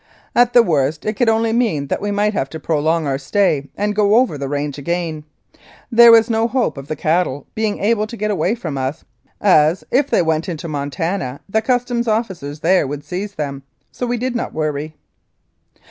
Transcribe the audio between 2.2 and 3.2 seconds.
have to prolong our